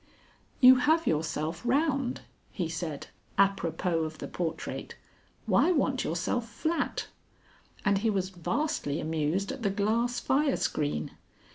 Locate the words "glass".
9.69-10.19